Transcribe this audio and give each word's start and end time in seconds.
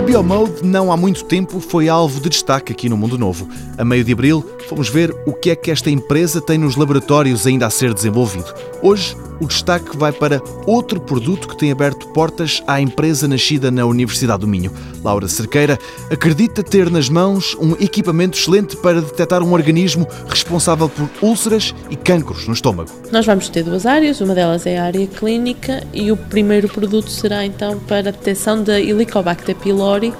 A 0.00 0.02
Biomode 0.02 0.64
não 0.64 0.90
há 0.90 0.96
muito 0.96 1.26
tempo 1.26 1.60
foi 1.60 1.86
alvo 1.86 2.22
de 2.22 2.30
destaque 2.30 2.72
aqui 2.72 2.88
no 2.88 2.96
Mundo 2.96 3.18
Novo. 3.18 3.46
A 3.76 3.84
meio 3.84 4.02
de 4.02 4.14
abril, 4.14 4.42
fomos 4.66 4.88
ver 4.88 5.14
o 5.26 5.34
que 5.34 5.50
é 5.50 5.54
que 5.54 5.70
esta 5.70 5.90
empresa 5.90 6.40
tem 6.40 6.56
nos 6.56 6.74
laboratórios 6.74 7.46
ainda 7.46 7.66
a 7.66 7.70
ser 7.70 7.92
desenvolvido. 7.92 8.50
Hoje, 8.80 9.14
o 9.40 9.46
destaque 9.46 9.96
vai 9.96 10.12
para 10.12 10.40
outro 10.66 11.00
produto 11.00 11.48
que 11.48 11.56
tem 11.56 11.72
aberto 11.72 12.06
portas 12.08 12.62
à 12.66 12.80
empresa 12.80 13.26
nascida 13.26 13.70
na 13.70 13.86
Universidade 13.86 14.40
do 14.40 14.46
Minho. 14.46 14.70
Laura 15.02 15.26
Cerqueira 15.26 15.78
acredita 16.10 16.62
ter 16.62 16.90
nas 16.90 17.08
mãos 17.08 17.56
um 17.58 17.72
equipamento 17.80 18.38
excelente 18.38 18.76
para 18.76 19.00
detectar 19.00 19.42
um 19.42 19.52
organismo 19.52 20.06
responsável 20.28 20.88
por 20.88 21.08
úlceras 21.22 21.74
e 21.88 21.96
cancros 21.96 22.46
no 22.46 22.52
estômago. 22.52 22.90
Nós 23.10 23.24
vamos 23.24 23.48
ter 23.48 23.62
duas 23.62 23.86
áreas, 23.86 24.20
uma 24.20 24.34
delas 24.34 24.66
é 24.66 24.78
a 24.78 24.84
área 24.84 25.06
clínica 25.06 25.82
e 25.92 26.12
o 26.12 26.16
primeiro 26.16 26.68
produto 26.68 27.10
será 27.10 27.44
então 27.44 27.78
para 27.80 27.98
a 27.98 28.12
detecção 28.12 28.62
da 28.62 28.78
Helicobacter 28.78 29.56
pylori, 29.56 30.12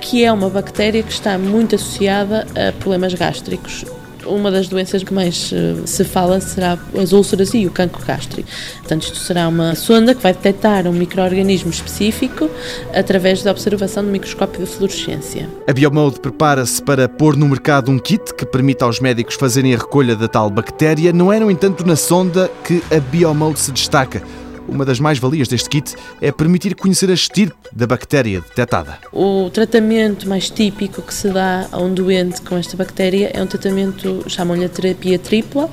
que 0.00 0.24
é 0.24 0.32
uma 0.32 0.50
bactéria 0.50 1.02
que 1.02 1.12
está 1.12 1.38
muito 1.38 1.76
associada 1.76 2.46
a 2.54 2.72
problemas 2.72 3.14
gástricos 3.14 3.84
uma 4.28 4.50
das 4.50 4.68
doenças 4.68 5.02
que 5.02 5.12
mais 5.12 5.50
eh, 5.52 5.74
se 5.86 6.04
fala 6.04 6.40
será 6.40 6.78
as 6.96 7.12
úlceras 7.12 7.54
e 7.54 7.66
o 7.66 7.70
cancro 7.70 8.04
gástrico. 8.04 8.48
Portanto, 8.78 9.02
isto 9.02 9.18
será 9.18 9.48
uma 9.48 9.74
sonda 9.74 10.14
que 10.14 10.22
vai 10.22 10.32
detectar 10.32 10.86
um 10.86 10.92
microorganismo 10.92 11.70
específico 11.70 12.50
através 12.94 13.42
da 13.42 13.50
observação 13.50 14.04
do 14.04 14.10
microscópio 14.10 14.64
de 14.64 14.66
fluorescência. 14.66 15.48
A 15.66 15.72
Biomode 15.72 16.20
prepara-se 16.20 16.82
para 16.82 17.08
pôr 17.08 17.36
no 17.36 17.48
mercado 17.48 17.90
um 17.90 17.98
kit 17.98 18.34
que 18.34 18.44
permita 18.44 18.84
aos 18.84 19.00
médicos 19.00 19.34
fazerem 19.34 19.74
a 19.74 19.78
recolha 19.78 20.16
da 20.16 20.28
tal 20.28 20.50
bactéria. 20.50 21.12
Não 21.12 21.32
é, 21.32 21.40
no 21.40 21.50
entanto, 21.50 21.86
na 21.86 21.96
sonda 21.96 22.50
que 22.64 22.82
a 22.94 23.00
Biomode 23.00 23.58
se 23.58 23.72
destaca. 23.72 24.22
Uma 24.68 24.84
das 24.84 25.00
mais-valias 25.00 25.48
deste 25.48 25.68
kit 25.68 25.94
é 26.20 26.32
permitir 26.32 26.74
conhecer 26.74 27.10
a 27.10 27.14
estirpe 27.14 27.56
da 27.72 27.86
bactéria 27.86 28.40
detectada. 28.40 28.98
O 29.12 29.48
tratamento 29.50 30.28
mais 30.28 30.50
típico 30.50 31.02
que 31.02 31.14
se 31.14 31.28
dá 31.28 31.68
a 31.70 31.78
um 31.78 31.92
doente 31.92 32.42
com 32.42 32.56
esta 32.56 32.76
bactéria 32.76 33.30
é 33.32 33.42
um 33.42 33.46
tratamento, 33.46 34.24
chamam-lhe 34.28 34.68
terapia 34.68 35.18
tripla. 35.18 35.70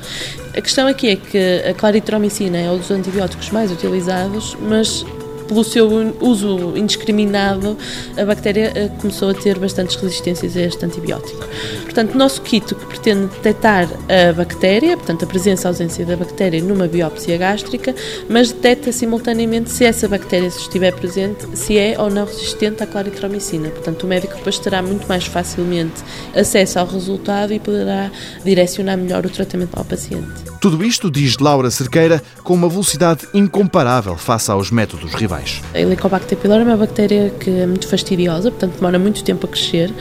A 0.55 0.61
questão 0.61 0.87
aqui 0.87 1.09
é 1.09 1.15
que 1.15 1.63
a 1.69 1.73
claritromicina 1.73 2.57
é 2.57 2.69
um 2.69 2.77
dos 2.77 2.91
antibióticos 2.91 3.49
mais 3.49 3.71
utilizados, 3.71 4.55
mas 4.61 5.05
pelo 5.53 5.63
seu 5.63 5.87
uso 6.19 6.75
indiscriminado, 6.75 7.77
a 8.17 8.25
bactéria 8.25 8.71
eh, 8.75 8.89
começou 8.99 9.29
a 9.29 9.33
ter 9.33 9.59
bastantes 9.59 9.95
resistências 9.95 10.57
a 10.57 10.61
este 10.61 10.83
antibiótico. 10.83 11.47
Portanto, 11.83 12.15
o 12.15 12.17
nosso 12.17 12.41
kit 12.41 12.73
que 12.73 12.85
pretende 12.85 13.27
detectar 13.27 13.87
a 14.09 14.33
bactéria, 14.33 14.97
portanto, 14.97 15.23
a 15.25 15.27
presença 15.27 15.67
ou 15.67 15.73
ausência 15.73 16.05
da 16.05 16.17
bactéria 16.17 16.61
numa 16.61 16.87
biópsia 16.87 17.37
gástrica, 17.37 17.95
mas 18.27 18.51
detecta 18.51 18.91
simultaneamente 18.91 19.69
se 19.69 19.85
essa 19.85 20.07
bactéria 20.07 20.47
estiver 20.47 20.93
presente, 20.93 21.45
se 21.55 21.77
é 21.77 21.95
ou 21.99 22.09
não 22.09 22.25
resistente 22.25 22.81
à 22.81 22.87
claritromicina. 22.87 23.69
Portanto, 23.69 24.03
o 24.03 24.07
médico 24.07 24.35
depois 24.35 24.57
terá 24.57 24.81
muito 24.81 25.07
mais 25.07 25.25
facilmente 25.25 26.03
acesso 26.35 26.79
ao 26.79 26.87
resultado 26.87 27.53
e 27.53 27.59
poderá 27.59 28.09
direcionar 28.43 28.97
melhor 28.97 29.25
o 29.25 29.29
tratamento 29.29 29.77
ao 29.77 29.85
paciente. 29.85 30.53
Tudo 30.59 30.83
isto, 30.83 31.11
diz 31.11 31.37
Laura 31.37 31.69
Cerqueira, 31.69 32.23
com 32.43 32.53
uma 32.53 32.69
velocidade 32.69 33.27
incomparável 33.33 34.15
face 34.15 34.49
aos 34.49 34.71
métodos 34.71 35.13
rivais. 35.13 35.42
A 35.73 35.79
Helicobacter 35.79 36.37
pylori 36.37 36.61
é 36.61 36.65
uma 36.65 36.77
bactéria 36.77 37.29
que 37.29 37.49
é 37.49 37.65
muito 37.65 37.87
fastidiosa, 37.87 38.51
portanto 38.51 38.75
demora 38.75 38.99
muito 38.99 39.23
tempo 39.23 39.45
a 39.45 39.49
crescer 39.49 39.93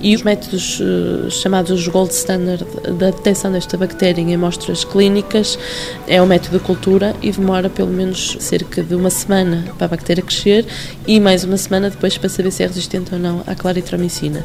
e 0.00 0.14
os 0.14 0.22
métodos 0.22 0.80
uh, 0.80 1.30
chamados 1.30 1.86
gold 1.88 2.12
standard 2.12 2.64
da 2.98 3.10
detecção 3.10 3.52
desta 3.52 3.76
bactéria 3.76 4.20
em 4.20 4.34
amostras 4.34 4.84
clínicas 4.84 5.58
é 6.06 6.20
o 6.20 6.26
método 6.26 6.58
de 6.58 6.64
cultura 6.64 7.14
e 7.22 7.30
demora 7.30 7.68
pelo 7.68 7.90
menos 7.90 8.36
cerca 8.40 8.82
de 8.82 8.94
uma 8.94 9.10
semana 9.10 9.64
para 9.76 9.86
a 9.86 9.88
bactéria 9.88 10.22
crescer 10.22 10.66
e 11.06 11.20
mais 11.20 11.44
uma 11.44 11.56
semana 11.56 11.90
depois 11.90 12.16
para 12.16 12.28
saber 12.28 12.50
se 12.50 12.62
é 12.62 12.66
resistente 12.66 13.14
ou 13.14 13.20
não 13.20 13.42
à 13.46 13.54
claritromicina. 13.54 14.44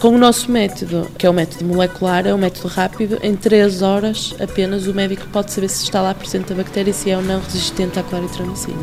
Com 0.00 0.08
o 0.08 0.18
nosso 0.18 0.50
método, 0.50 1.08
que 1.18 1.26
é 1.26 1.30
o 1.30 1.32
método 1.32 1.64
molecular, 1.64 2.26
é 2.26 2.34
um 2.34 2.38
método 2.38 2.68
rápido, 2.68 3.18
em 3.22 3.34
3 3.34 3.82
horas 3.82 4.34
apenas 4.40 4.86
o 4.86 4.94
médico 4.94 5.26
pode 5.28 5.52
saber 5.52 5.68
se 5.68 5.84
está 5.84 6.02
lá 6.02 6.14
presente 6.14 6.52
a 6.52 6.56
bactéria 6.56 6.90
e 6.90 6.94
se 6.94 7.10
é 7.10 7.16
ou 7.16 7.22
não 7.22 7.40
resistente 7.40 7.98
à 7.98 8.02
claritromicina. 8.02 8.76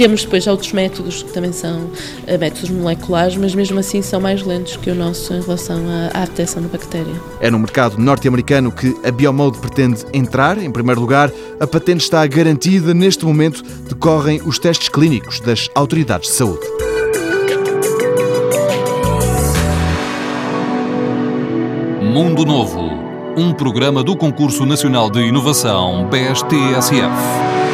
Temos 0.00 0.24
depois 0.24 0.46
outros 0.46 0.72
métodos 0.72 1.22
que 1.22 1.30
também 1.30 1.52
são 1.52 1.90
eh, 2.26 2.38
métodos 2.38 2.70
moleculares, 2.70 3.36
mas 3.36 3.54
mesmo 3.54 3.78
assim 3.78 4.00
são 4.00 4.18
mais 4.18 4.42
lentos 4.42 4.78
que 4.78 4.88
o 4.88 4.94
nosso 4.94 5.34
em 5.34 5.42
relação 5.42 5.76
à, 6.14 6.22
à 6.22 6.24
detecção 6.24 6.62
da 6.62 6.68
bactéria. 6.68 7.12
É 7.38 7.50
no 7.50 7.58
mercado 7.58 7.98
norte-americano 7.98 8.72
que 8.72 8.96
a 9.04 9.10
Biomode 9.10 9.58
pretende 9.58 10.06
entrar. 10.14 10.56
Em 10.56 10.70
primeiro 10.70 11.02
lugar, 11.02 11.30
a 11.60 11.66
patente 11.66 12.00
está 12.00 12.26
garantida. 12.26 12.94
Neste 12.94 13.26
momento, 13.26 13.62
decorrem 13.90 14.40
os 14.42 14.58
testes 14.58 14.88
clínicos 14.88 15.38
das 15.38 15.68
autoridades 15.74 16.30
de 16.30 16.34
saúde. 16.34 16.66
Mundo 22.00 22.46
Novo 22.46 23.10
um 23.36 23.52
programa 23.52 24.02
do 24.02 24.16
Concurso 24.16 24.64
Nacional 24.64 25.10
de 25.10 25.20
Inovação 25.20 26.08
BSTSF. 26.08 27.69